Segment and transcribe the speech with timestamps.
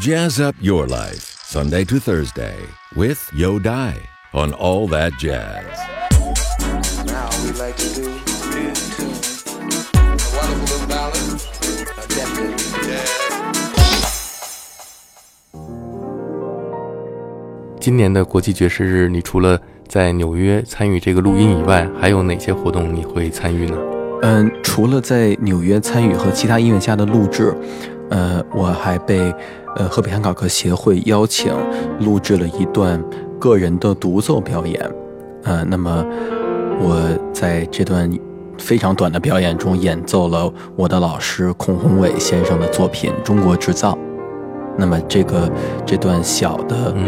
[0.00, 2.54] Jazz up your life, Sunday to Thursday,
[2.96, 3.92] with Yo Dai
[4.32, 5.66] on All That Jazz.
[7.04, 8.08] Now we like to do.
[8.08, 8.10] A
[10.34, 11.42] wonderful little ballad,
[11.92, 13.10] a definite jazz.
[17.78, 23.76] 今年的国际爵士日，你除了在纽约参与这个录音以外，还有哪些活动你会参与呢？
[24.22, 27.54] 嗯，除了在纽约参与和其他音乐家的录制，
[28.08, 29.34] 呃，我还被
[29.76, 31.54] 呃河北汉考克协会邀请
[32.00, 33.02] 录制了一段
[33.38, 34.80] 个人的独奏表演。
[35.44, 36.04] 呃，那么
[36.78, 37.00] 我
[37.32, 38.10] 在这段
[38.58, 43.92] 非常短的表演中演奏了我的老师孔宏伟先生的作品《中国制造》。
[44.78, 45.50] 那么这个
[45.84, 47.04] 这段小的嗯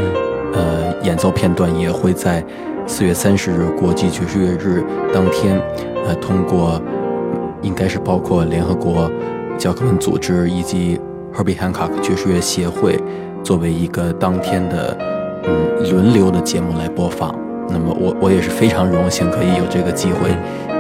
[0.52, 2.45] 呃演奏片段也会在
[2.87, 5.59] 四月三十日国际爵士乐日当天，
[6.06, 9.10] 呃，通过嗯应该是包括联合国
[9.56, 11.01] 教科文组织以及
[11.34, 12.98] Herbie Hancock 爵士乐协会
[13.43, 14.97] 作为一个当天的
[15.45, 17.35] 嗯轮流的节目来播放。
[17.68, 20.30] 那么我我也是非常荣幸可以有这个机会，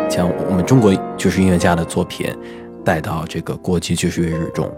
[0.08, 2.32] 将我们中国爵士音乐家的作品
[2.84, 4.70] 带到这个国际爵士乐日中。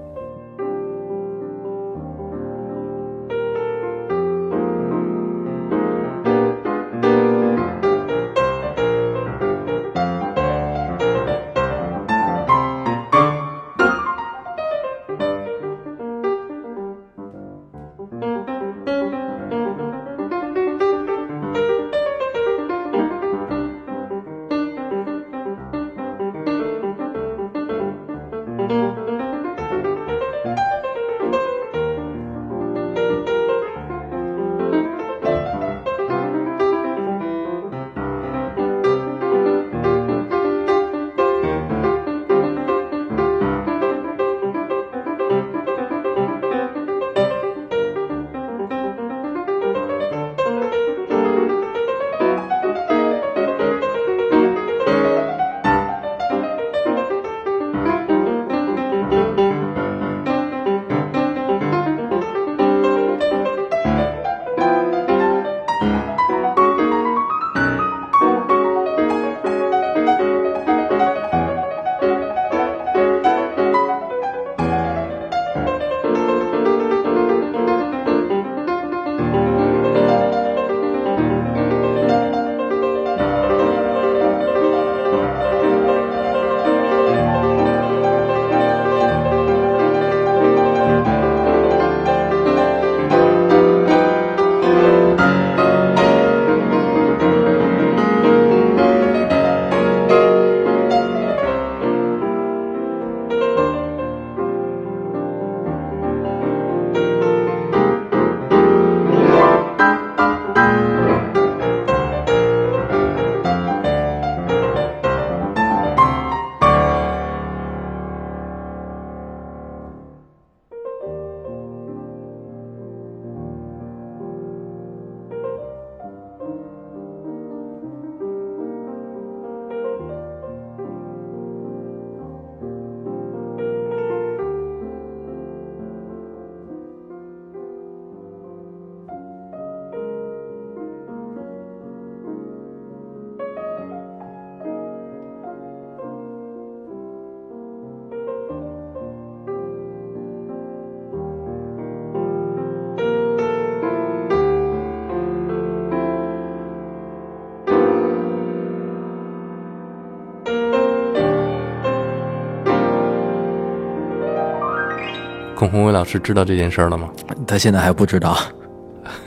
[165.67, 167.11] 孔宏伟老师知道这件事儿了吗？
[167.45, 168.39] 他现在还不知道。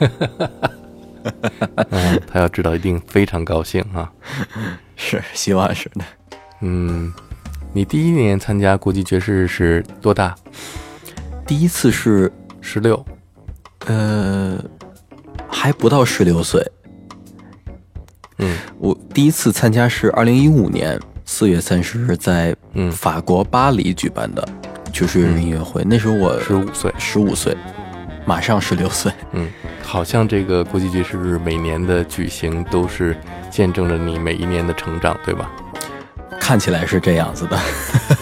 [1.90, 4.10] 嗯，他要知道一定非常高兴啊。
[4.96, 6.04] 是，希望是的。
[6.62, 7.12] 嗯，
[7.74, 10.34] 你第一年参加国际爵士是多大？
[11.46, 12.32] 第一次是
[12.62, 13.04] 十六。
[13.86, 14.58] 呃，
[15.46, 16.66] 还不到十六岁。
[18.38, 24.69] 嗯我第一次参加是二零一五年四月三十日在嗯法国巴黎举办的爵
[25.06, 26.92] 士乐音乐会，那时候我十五岁。
[26.98, 27.56] 十五岁，
[28.24, 29.12] 马上十六岁。
[29.32, 29.48] 嗯，
[29.82, 33.16] 好像这个国际爵士日每年的举行都是
[33.50, 35.50] 见证着你每一年的成长，对吧？
[36.40, 37.58] 看起来是这样子的。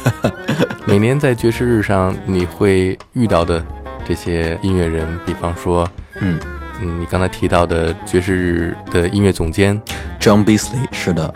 [0.86, 3.64] 每年在爵士日上你会遇到的
[4.06, 5.88] 这些音乐人，比方说，
[6.20, 6.38] 嗯。
[6.80, 9.82] 嗯，你刚才提到的爵士日的音乐总监
[10.20, 11.34] ，，John Beasley 是的，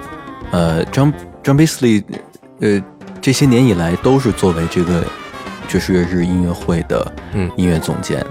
[0.53, 1.13] 呃，John
[1.43, 2.05] John Beasley，
[2.61, 2.81] 呃，
[3.21, 5.05] 这些年以来都是作为这个
[5.69, 8.25] 爵士乐日音乐会的嗯音乐总监，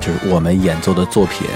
[0.00, 1.46] 就是我们演奏的作品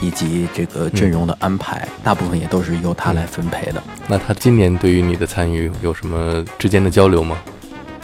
[0.00, 3.82] 以及这个阵容的安排，大部分也都是由他来分配的。
[4.06, 7.36] 那他今年对于你的参与有什么之间的交流吗？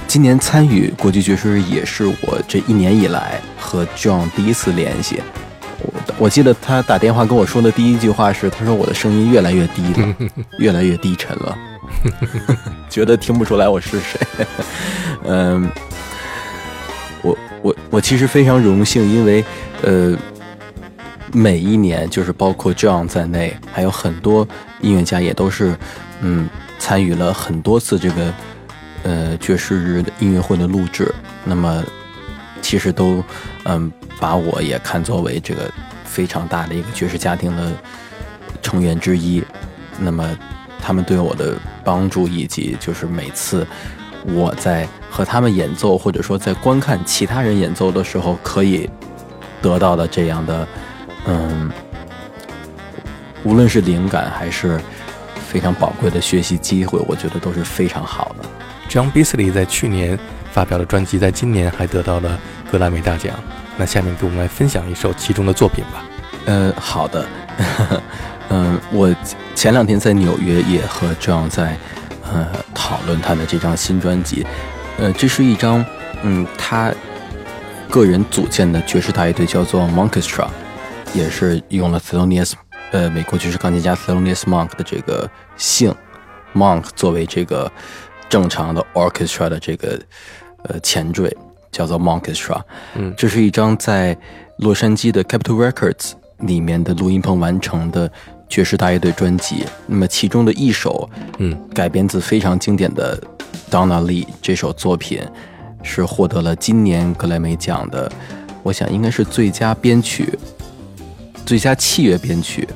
[0.06, 5.20] 今年参与国际爵士日也是我这一年以来和 John 第一次联系。
[5.80, 10.14] 我我记得他打电话跟我说的第一句话是，他说我的声音越来越低了，
[10.60, 11.56] 越来越低沉了，
[12.88, 14.20] 觉得听不出来我是谁。
[15.24, 15.68] 嗯，
[17.64, 19.42] 我我其实非常荣幸，因为
[19.82, 20.14] 呃，
[21.32, 24.46] 每一年就是包括 John 在内，还有很多
[24.82, 25.74] 音乐家也都是
[26.20, 26.46] 嗯
[26.78, 28.34] 参与了很多次这个
[29.02, 31.10] 呃爵士日的音乐会的录制，
[31.42, 31.82] 那么
[32.60, 33.24] 其实都
[33.64, 33.90] 嗯
[34.20, 35.72] 把我也看作为这个
[36.04, 37.72] 非常大的一个爵士家庭的
[38.60, 39.42] 成员之一。
[39.98, 40.38] 那么
[40.82, 43.66] 他们对我的帮助，以及就是每次
[44.26, 48.90] 我在和他们演奏，或者说在观看其他人演奏的时候，可以
[49.62, 50.66] 得到的这样的
[51.26, 51.70] 嗯，
[53.44, 54.80] 无论是灵感还是
[55.46, 58.48] 非常宝贵的学习机会，我觉得都是非常好的。
[58.90, 60.18] John Beasley 在去年
[60.50, 62.36] 发表了专辑，在今年还得到了
[62.72, 63.32] 格莱美大奖。
[63.76, 66.04] 那下面给我们来分享一首其中的作品吧。
[66.46, 67.24] 嗯，好的，
[68.48, 69.14] 嗯， 我
[69.54, 71.76] 前两天在纽约也和 John 在
[72.24, 74.44] 呃讨论他的这张新专辑，
[74.98, 75.84] 呃，这是一张
[76.22, 76.92] 嗯他
[77.90, 80.48] 个人组建的爵士大乐队，叫做 Monkestra，
[81.12, 82.52] 也是用了 Thelonious
[82.92, 85.94] 呃美国爵士钢琴家 Thelonious Monk 的这个姓
[86.54, 87.70] Monk 作为这个
[88.28, 90.00] 正常的 orchestra 的这个
[90.64, 91.36] 呃前缀，
[91.72, 92.62] 叫做 Monkestra。
[92.94, 94.16] 嗯这是一张在
[94.58, 98.10] 洛杉矶的 Capitol Records 里面的录音棚完成的
[98.54, 99.64] 爵士大乐队专辑。
[99.84, 103.20] 那么其中的一首嗯改编自非常经典的
[103.68, 105.20] Donna Lee 这首作品，
[105.82, 108.08] 是获得了今年格莱美奖的，
[108.62, 110.38] 我想应该是最佳编曲、
[111.44, 112.68] 最佳器乐编曲，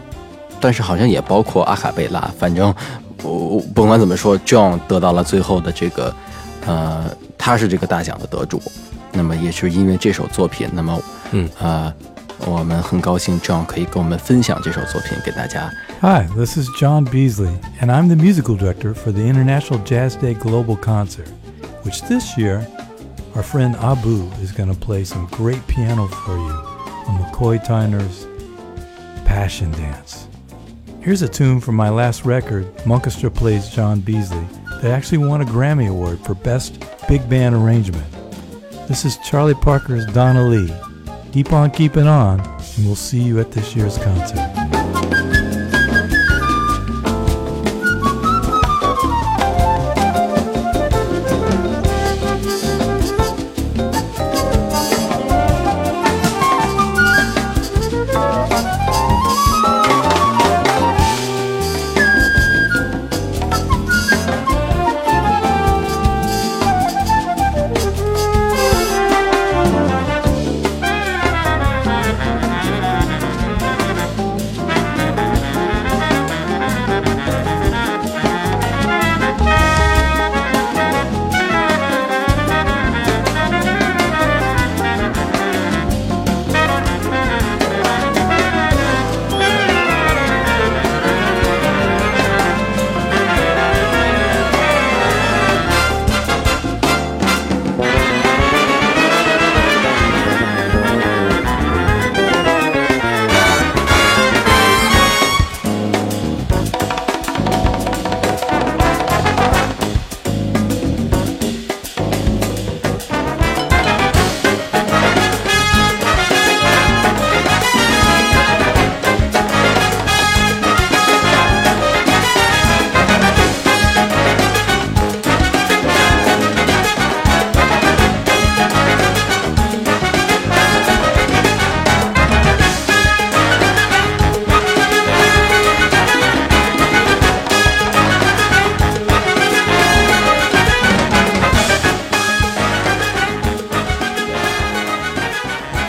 [0.60, 2.28] 但是好像也包括阿卡贝拉。
[2.36, 2.74] 反正
[3.22, 6.12] 我我甭管怎么说，John 得到了最后的这个，
[6.66, 7.08] 呃，
[7.38, 8.60] 他是这个大奖的得主。
[9.12, 11.00] 那么也是因为这首作品，那么
[11.30, 11.94] 嗯呃，
[12.45, 15.71] 我们很高兴 John 可以跟我们分享这首作品给大家。
[16.01, 20.33] Hi, this is John Beasley, and I'm the musical director for the International Jazz Day
[20.33, 21.29] Global Concert,
[21.83, 22.67] which this year
[23.35, 26.53] our friend Abu is going to play some great piano for you
[27.07, 28.27] on McCoy Tyner's
[29.25, 30.27] Passion Dance.
[31.01, 34.45] Here's a tune from my last record, Monkestra Plays John Beasley,
[34.81, 38.05] that actually won a Grammy Award for Best Big Band Arrangement.
[38.87, 40.71] This is Charlie Parker's Donna Lee.
[41.32, 44.47] Keep on keeping on, and we'll see you at this year's concert.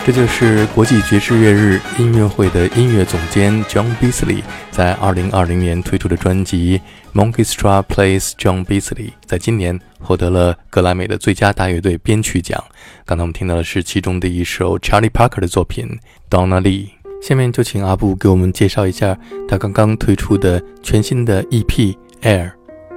[0.10, 6.82] 这就是国际爵士乐日音乐会的音乐总监 John Beasley 在2020年推出的专辑
[7.16, 8.96] 《Monkey Stra Plays John Beasley》
[9.28, 12.60] 在今年获得了格莱美的最佳大乐队编曲奖。
[13.06, 16.00] 刚才我们听到的是其中的一首 Charlie Parker 的作品
[16.36, 16.88] 《Donna Lee》。
[17.22, 19.16] 下面就请阿布给我们介绍一下
[19.48, 21.68] 他刚刚推出的全新的 EP
[22.24, 22.48] 《Air》。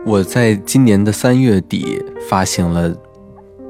[0.06, 2.96] 我在今年的三月底发行了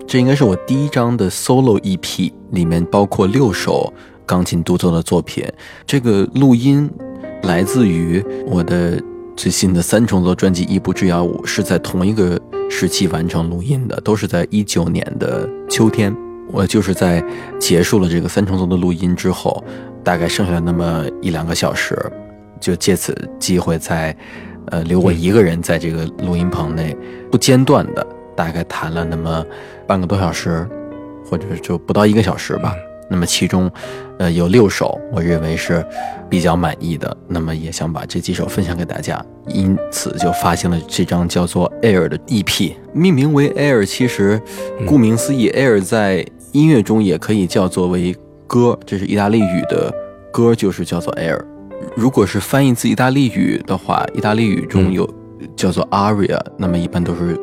[0.06, 3.92] 这应该是我第一张的 solo EP，里面包括六首
[4.26, 5.44] 钢琴独奏的作品。
[5.86, 6.90] 这个录音
[7.42, 9.02] 来自于我的
[9.36, 16.14] 最新的三重奏专辑《一步之遥五》，是在同一个时期完成录音的，都是在一九年的秋天。
[16.48, 17.24] 我就是在
[17.58, 19.64] 结束了这个三重奏的录音之后，
[20.04, 21.96] 大概剩下那么一两个小时，
[22.60, 24.14] 就借此机会在，
[24.66, 26.94] 呃，留我一个人在这个录音棚内
[27.30, 28.06] 不间断的，
[28.36, 29.42] 大概弹了那么
[29.92, 30.66] 半个多小时，
[31.22, 32.74] 或者就不到一个小时吧。
[33.10, 33.70] 那么其中，
[34.18, 35.84] 呃，有六首我认为是
[36.30, 44.40] 比较满意的，那么也想把这几首分享给大家，因此就发行了这张叫做《Air》的 EP，命名为 Air，其实
[44.86, 49.92] 顾名思义，Air 在音乐中也可以叫作为歌，这是意大利语的
[50.32, 51.38] 歌，就是叫做 Air。
[51.94, 55.06] 如果是翻译自意大利语的话，意大利语中有
[55.54, 57.38] 叫做 aria，那么一般都是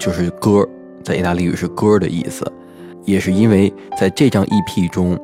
[0.00, 0.68] 就是歌，
[1.02, 2.50] 在意大利语是歌的意思。
[3.04, 5.18] 也是因为在这张 EP 中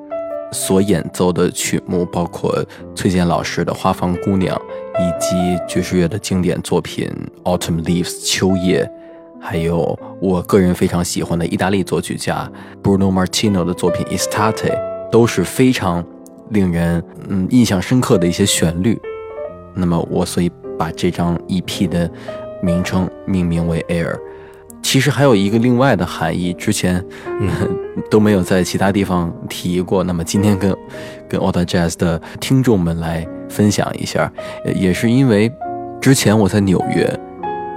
[0.50, 2.52] 所演奏的曲目，包括
[2.92, 4.56] 崔健老师的《花房姑娘》，
[5.00, 7.08] 以及爵士乐的经典作品
[7.44, 8.90] 《Autumn Leaves》秋叶，
[9.40, 12.50] 还有我个人非常喜欢的意大利作曲家
[12.82, 14.52] Bruno Martino 的作品《Estate》，
[15.12, 16.04] 都是非常
[16.50, 19.00] 令人嗯印象深刻的一些旋律。
[19.73, 22.11] 那么我所以把这张 EP 的
[22.61, 24.14] 名称命名为《Air》。
[24.82, 27.04] 其实还有一个另外的含义，之前
[28.11, 30.02] 都没有在其他地方提过。
[30.04, 30.75] 那么今天跟
[31.28, 34.32] 跟 Auto Jazz 的听众们来分享一下，
[34.75, 35.52] 也是因为
[36.00, 37.08] 之前我在纽约，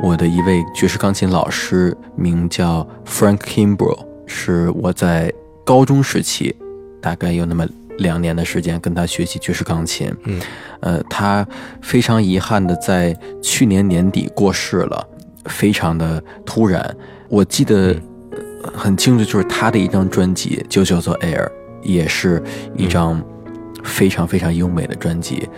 [0.01, 5.33] 我的一位爵士钢琴老师名叫 Frank Kimbrough，是我在
[5.65, 6.55] 高中时期
[7.01, 7.67] 大概有那么
[7.97, 10.09] 两年的时间跟他学习爵士钢琴。
[10.23, 10.39] 嗯，
[10.79, 11.45] 呃，他
[11.81, 15.07] 非常遗憾的在去年年底过世了。
[15.45, 16.95] 非常的突然，
[17.29, 17.95] 我记得
[18.73, 21.45] 很清楚，就是他的一张专辑就叫做《Air》，
[21.81, 22.41] 也是
[22.75, 23.23] 一张
[23.83, 25.49] 非常非常优美的专辑。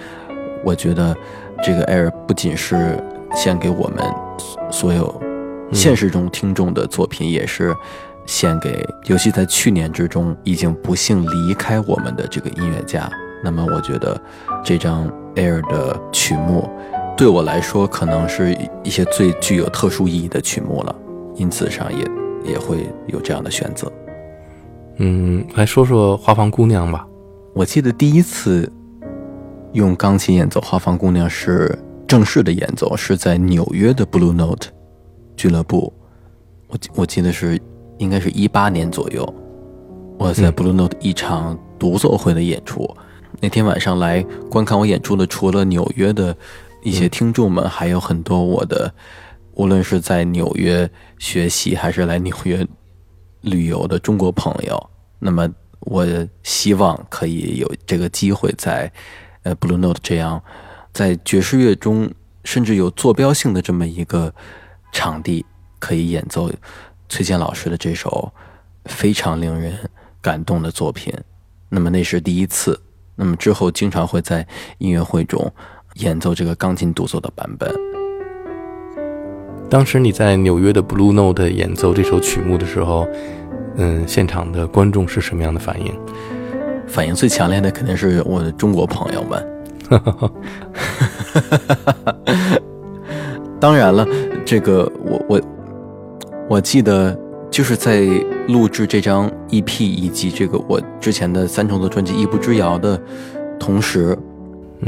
[0.63, 1.15] 我觉得
[1.61, 2.97] 这个《Air》不仅是
[3.35, 4.03] 献给我们
[4.71, 5.21] 所有
[5.71, 7.75] 现实中听众的作品，也是
[8.25, 13.09] 献给尤其在去年之中已经不幸离开我们的这个音乐家。
[13.43, 14.17] 那么，我觉得
[14.63, 16.69] 这张《Air》的曲目。
[17.15, 20.93] 对我来说，可能是一些最具有特殊意义的曲目了，
[21.35, 23.89] 因此上也也会有这样的选择。
[24.97, 27.07] 嗯，来说说《花房姑娘》吧。
[27.53, 28.69] 我记得第一次
[29.73, 31.77] 用钢琴演奏《花房姑娘》是
[32.07, 34.67] 正式的演奏，是在纽约的 Blue Note
[35.37, 35.93] 俱乐部。
[36.67, 37.61] 我我记得是
[37.99, 39.33] 应该是一八年左右，
[40.17, 42.89] 我在 Blue Note 一场独奏会的演出。
[43.39, 46.35] 那天晚上来观看我演出的，除了纽约的。
[46.83, 48.93] 一些听众们，还有很多我的，
[49.53, 52.67] 无论是在纽约学习还是来纽约
[53.41, 55.49] 旅游的中国朋友，那么
[55.79, 56.05] 我
[56.43, 58.91] 希望可以有这个机会在
[59.43, 60.41] 呃 Blue Note 这样
[60.91, 62.11] 在爵士乐中
[62.43, 64.33] 甚至有坐标性的这么一个
[64.91, 65.45] 场地，
[65.79, 66.51] 可以演奏
[67.07, 68.31] 崔健老师的这首
[68.85, 69.77] 非常令人
[70.21, 71.13] 感动的作品。
[71.69, 72.79] 那么那是第一次，
[73.15, 74.45] 那么之后经常会在
[74.79, 75.51] 音乐会中。
[75.95, 77.73] 演奏这个钢琴独奏的版本。
[79.69, 83.07] 当时你在纽约的 Blue Note 演奏这首曲目的时候，
[83.75, 85.93] 嗯，现场的观众是什么样的反应？
[86.87, 89.49] 反应最强烈的肯定是我的中国朋友们。
[93.59, 94.07] 当然了，
[94.45, 95.41] 这个我我
[96.49, 97.17] 我记得
[97.49, 98.01] 就是在
[98.47, 102.99] 录制这张 EP 以及这个我之前的三重奏专辑《一步之遥》的
[103.59, 104.17] 同时。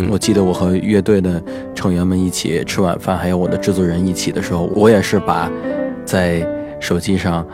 [0.09, 1.41] 我记得我和乐队的
[1.73, 5.49] 成员们一起吃晚饭，还有我的制作人一起的时候，我也是把
[6.03, 6.45] 在
[6.79, 7.45] 手机上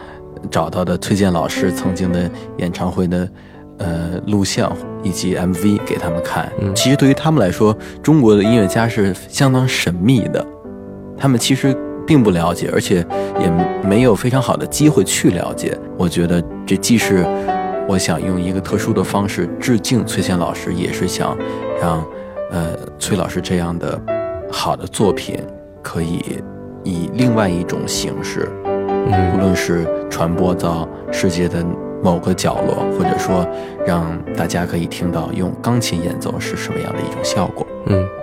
[0.50, 3.30] 找到的崔健老师曾经的演唱会的
[3.78, 6.52] 呃录像以及 MV 给他们看。
[6.76, 10.46] 其实对于他们来说，中国的音乐家是相当神秘的，
[11.18, 11.76] 他们其实
[12.08, 13.06] 并不了解，而且
[13.40, 13.50] 也
[13.88, 15.78] 没有非常好的机会去了解。
[15.98, 17.24] 我觉得这既是
[17.88, 21.38] 我想用一个特殊的方式致敬崔健老师，也是想
[21.80, 22.04] 让。
[22.52, 24.00] 呃，崔老师这样的
[24.52, 25.40] 好的作品，
[25.82, 26.42] 可以
[26.84, 28.48] 以另外一种形式，
[29.34, 31.66] 无论是传播到世界的
[32.04, 33.48] 某个角落，或者说
[33.88, 37.66] 让大家可以听到用钢琴演奏是什么样的一种效果。
[37.88, 38.21] 嗯。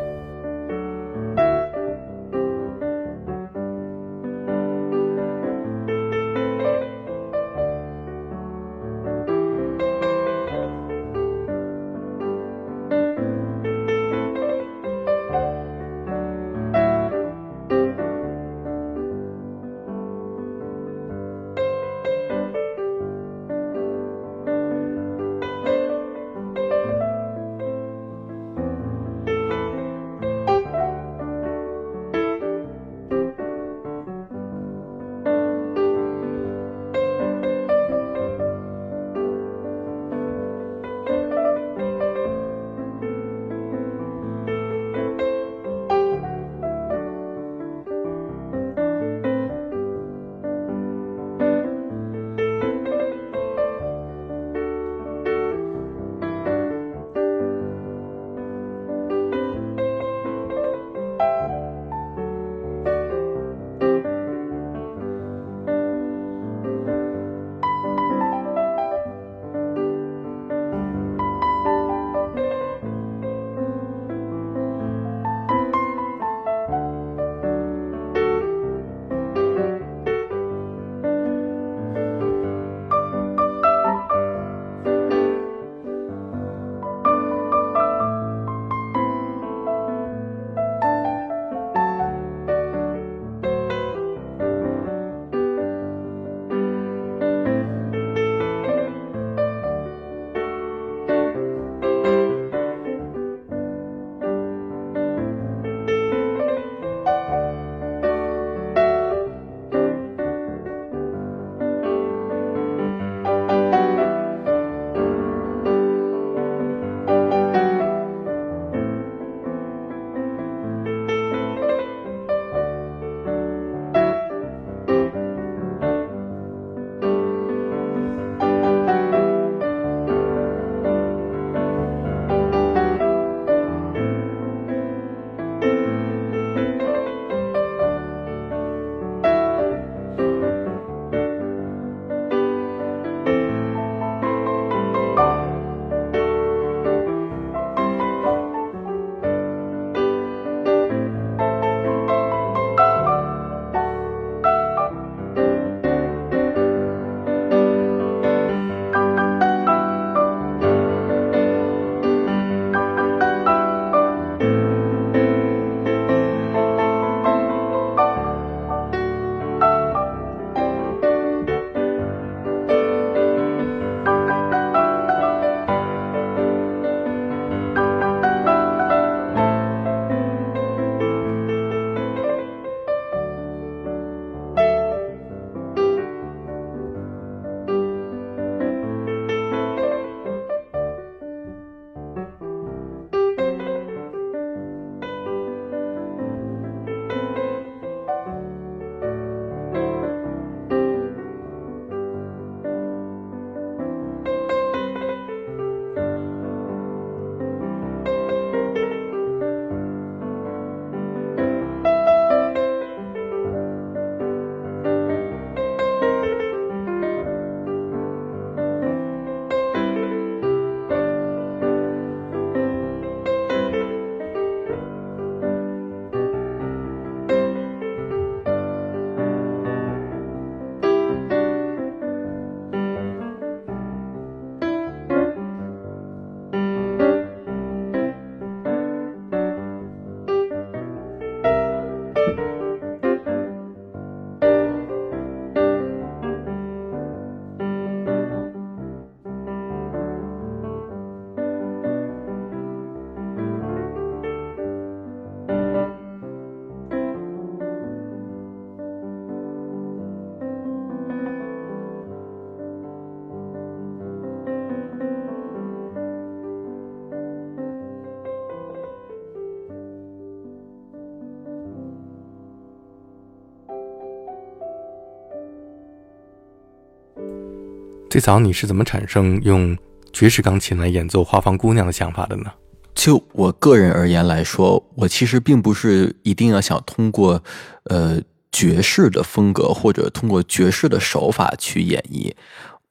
[278.19, 279.79] 最早你是怎么产生用
[280.13, 282.51] 爵士钢琴来演奏《花房姑娘》的想法的呢？
[282.93, 287.41] 就我个人而言来说，我其实并不是一定要想通过，
[287.85, 292.33] 呃，爵士的风格或者通过爵士的手法去演绎。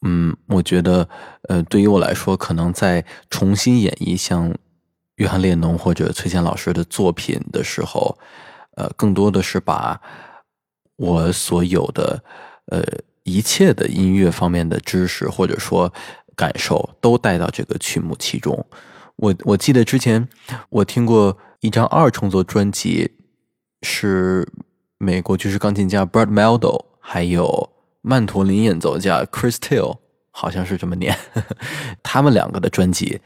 [0.04, 1.10] 嗯，我觉得，
[1.50, 4.56] 呃，对于我来说，可能在重新演绎像
[5.16, 8.18] 约翰列侬或者崔健老师的作品的时候，
[8.78, 10.00] 呃，更多的是把
[10.96, 12.24] 我所有的，
[12.68, 12.82] 呃，
[13.28, 15.94] 一切的音乐方面的知识或者说
[16.36, 18.66] 感受都带到这个曲目其中。
[19.18, 20.26] 我我记得之前
[20.70, 23.12] 我听过一张二重奏专辑，
[23.82, 24.48] 是
[24.98, 27.70] 美国爵士钢琴家 Brad Mehldau，还有
[28.02, 29.98] 曼陀林演奏家 Chris Till，
[30.32, 31.18] 好像是这么念，
[32.02, 33.20] 他们两个的专辑。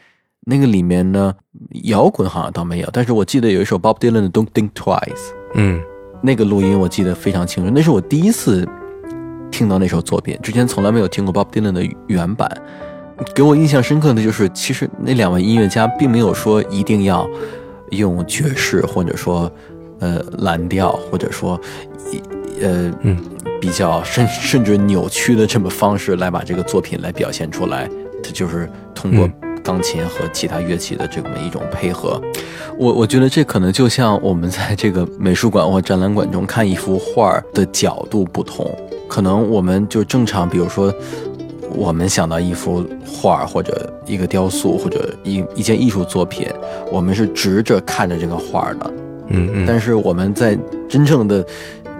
[0.47, 1.35] 那个里面呢，
[1.83, 5.79] 摇滚好像倒没有，但是我记得有一首 Bob Dylan 的 Don't Think Twice，嗯，
[6.23, 8.67] 那个录音我记得非常清楚，那是我第一次
[9.51, 12.49] 听到那首作品，之前从来没有听过 Bob Dylan 的原版。
[13.35, 17.29] 给我印象深刻的就是，其实那两位音乐家并没有说一定要
[17.91, 19.51] 用爵士，或者说
[19.99, 21.59] 呃蓝调，或者说
[22.59, 23.17] 呃嗯
[23.59, 27.87] 比较甚甚至扭曲的这么方式来把这个作品来表现出来。
[28.23, 29.29] 它就是通过
[29.63, 32.19] 钢琴和其他乐器的这么一种配合。
[32.77, 38.75] 我我觉得这可能就像我们在这个美术馆或展览馆中看一幅画的角度不同，
[39.11, 40.93] 可能我们就正常，比如说。
[41.73, 46.45] 我们想到一幅画或者一个雕塑或者一一件艺术作品，
[46.91, 48.93] 我们是直着看着这个画的，
[49.29, 49.65] 嗯嗯。
[49.65, 51.41] 但是我们在真正的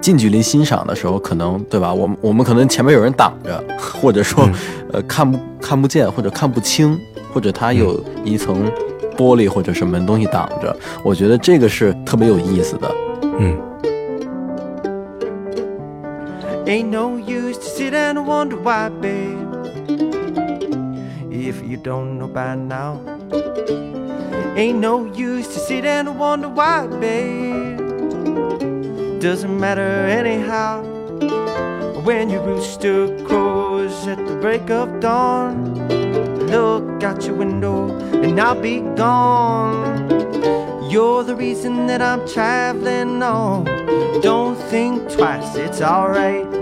[0.01, 1.93] 近距离欣赏的时候，可能对吧？
[1.93, 4.45] 我们我们可能前面有人挡着，或者说
[4.91, 6.99] 呃看不看不见，或者看不清，
[7.33, 8.69] 或者它有一层
[9.15, 10.75] 玻璃或者什么东西挡着。
[11.01, 12.91] 我觉得这个是特别有意思的，
[13.39, 13.57] 嗯。
[16.67, 19.49] Ain't no use to sit and wonder why, babe.
[21.31, 23.01] If you don't know by now,
[24.55, 27.79] ain't no use to sit and wonder why, babe.
[29.19, 30.83] Doesn't matter anyhow.
[32.03, 35.75] When your rooster crows at the break of dawn,
[36.47, 37.89] look out your window
[38.21, 40.20] and I'll be gone.
[40.91, 43.63] You're the reason that I'm traveling on.
[44.19, 46.60] Don't think twice, it's alright.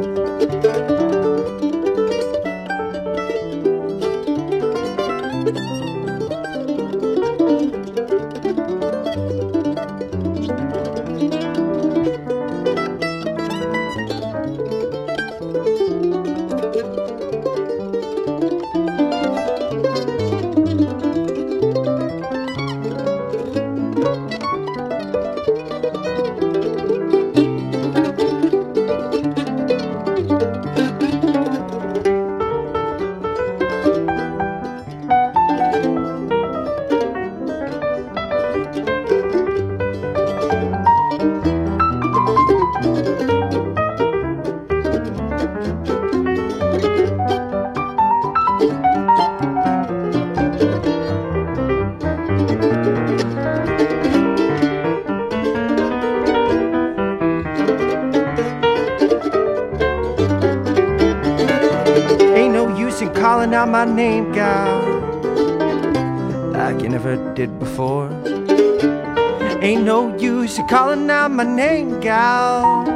[63.08, 64.82] Calling out my name, gal,
[66.52, 68.10] like you never did before.
[69.62, 72.88] Ain't no use in calling out my name, gal.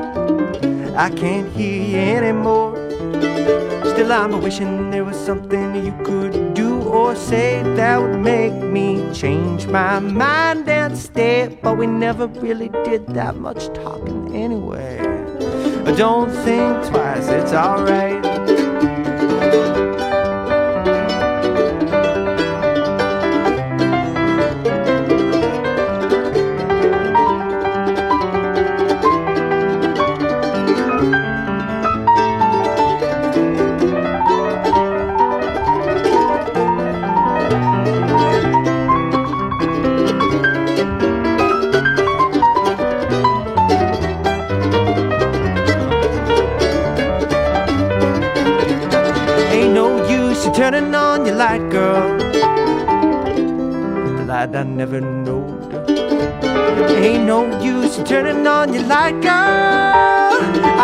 [0.98, 2.76] I can't hear you anymore.
[3.86, 9.10] Still, I'm wishing there was something you could do or say that would make me
[9.14, 11.58] change my mind and stay.
[11.62, 14.98] But we never really did that much talking anyway.
[15.96, 18.33] Don't think twice, it's alright.
[51.04, 52.18] On your light, girl.
[54.18, 55.74] The light I never knowed.
[57.06, 60.34] Ain't no use in turning on your light, girl.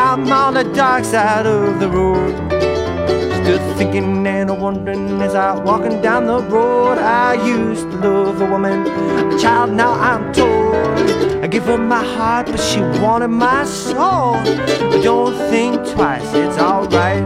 [0.06, 2.36] I'm on the dark side of the road.
[3.40, 6.98] Still thinking and wondering as I walking down the road.
[6.98, 8.80] I used to love a woman,
[9.34, 9.72] a child.
[9.72, 10.76] Now I'm told
[11.44, 14.34] I give her my heart, but she wanted my soul.
[14.92, 17.26] But don't think twice, it's alright.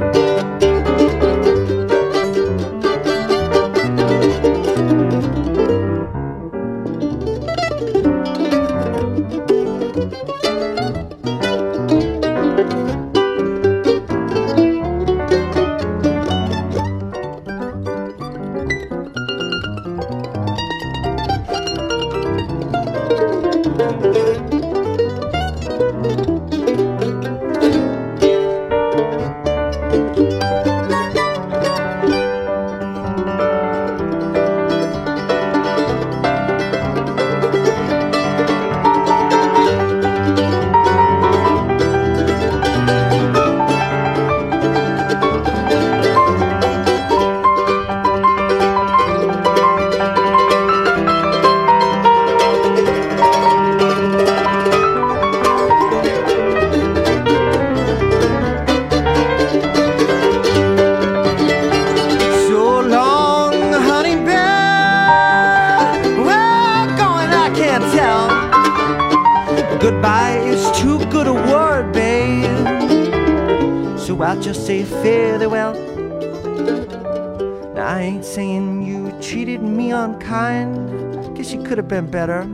[81.93, 82.45] been better,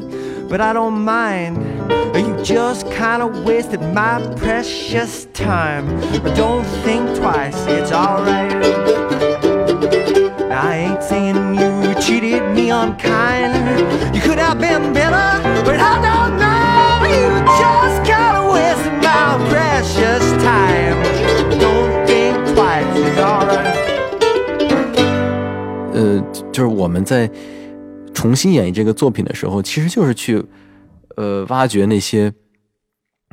[0.49, 1.57] but I don't mind.
[2.15, 5.87] You just kinda wasted my precious time.
[6.23, 8.53] But don't think twice, it's alright.
[10.51, 13.55] I ain't saying you treated me unkind.
[14.15, 17.07] You could have been better, but I don't know.
[17.15, 20.97] You just kinda wasted my precious time.
[21.59, 23.75] Don't think twice, it's alright.
[25.95, 26.21] 呃，
[26.53, 27.31] 就是我们在
[28.20, 30.44] 重新演绎这个作品的时候，其实就是去
[31.16, 32.34] 呃挖掘那些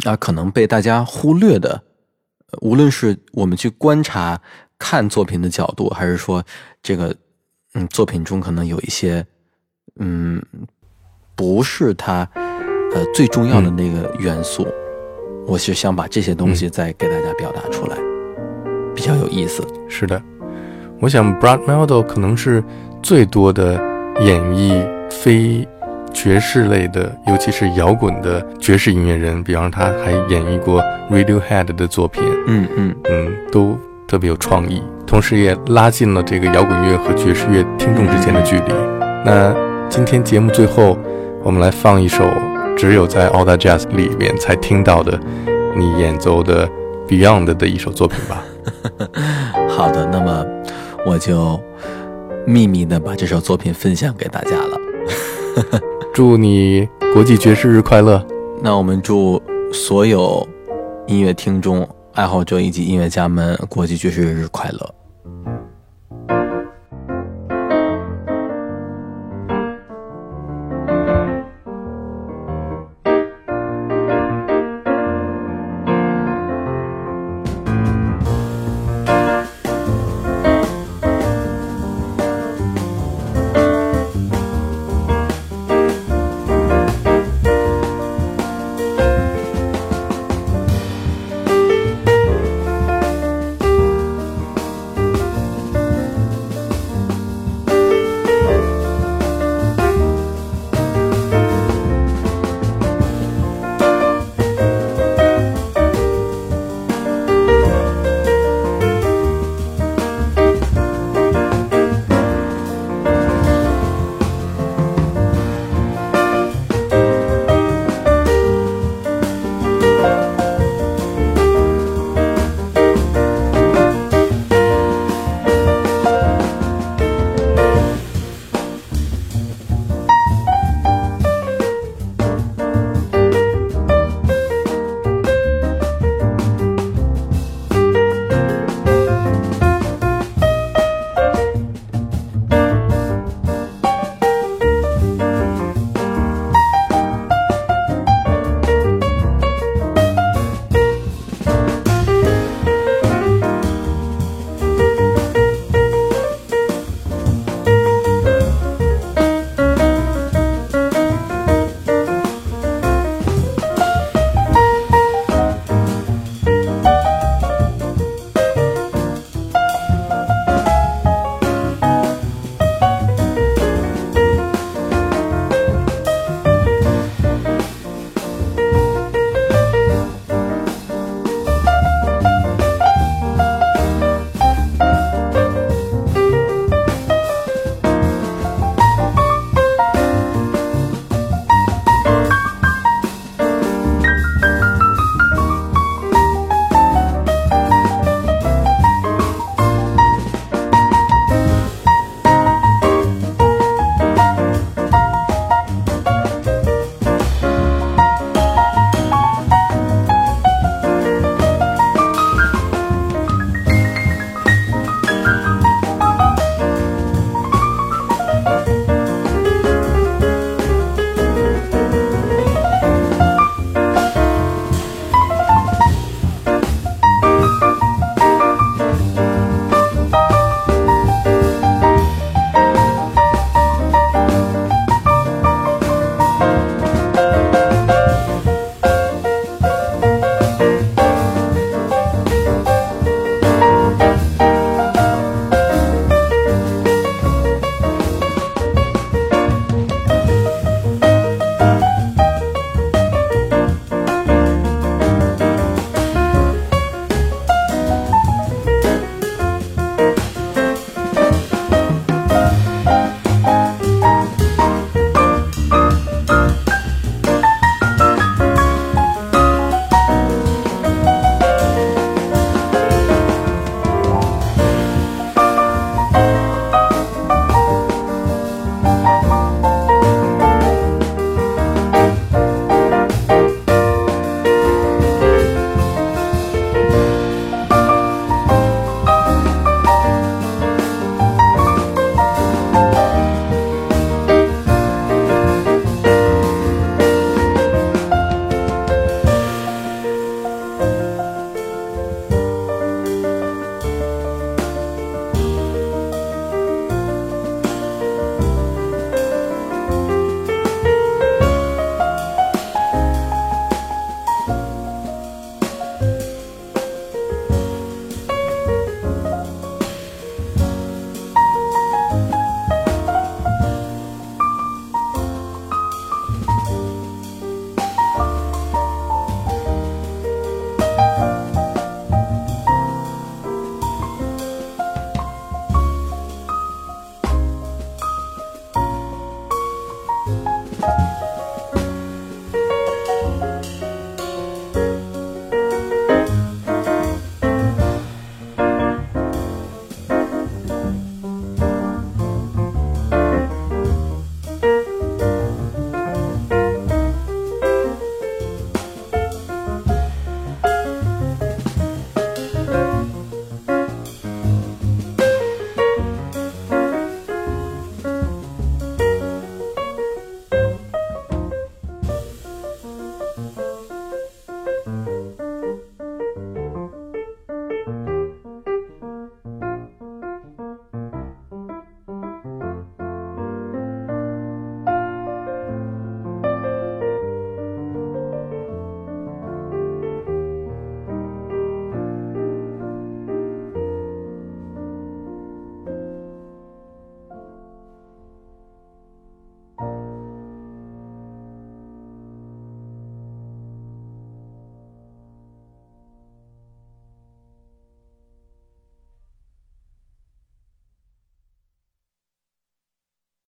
[0.05, 1.83] 啊可能被大家忽略的，
[2.53, 4.41] 呃无论是我们去观察
[4.79, 6.45] 看作品的角度，还是说
[6.81, 7.13] 这个
[7.75, 9.27] 嗯作品中可能有一些
[9.99, 10.41] 嗯
[11.35, 12.29] 不是它
[12.95, 14.69] 呃最重要的那个元素，
[15.49, 17.97] 我是想把这些东西再给大家表达出来，
[18.95, 19.67] 比较有意思。
[19.89, 20.23] 是的，
[21.01, 22.63] 我想 Brad Mehldau 可能是
[23.03, 25.67] 最多的演绎非
[26.13, 29.43] 爵士类的，尤其是摇滚的爵士音乐人。
[29.45, 32.97] 比方，他还演绎过 Radiohead 的作品，嗯嗯。
[33.05, 38.73] 嗯，都特别有创意，同时也拉近了这个摇滚乐和爵士乐听众之间的距离。
[39.25, 39.55] 那
[39.89, 40.97] 今天节目最后，
[41.43, 42.25] 我们来放一首
[42.77, 45.19] 只有在 All That Jazz 里面才听到的
[45.77, 46.69] 你演奏的
[47.07, 48.43] Beyond 的一首作品吧。
[49.69, 50.45] 好的，那么
[51.05, 51.61] 我就
[52.47, 54.79] 秘密的把这首作品分享给大家了，
[56.15, 58.25] 祝你国际爵士日快乐！
[58.63, 59.41] 那我们祝
[59.73, 60.47] 所有
[61.07, 64.95] 音乐听众、爱好者以及音乐家们国际爵士日快乐！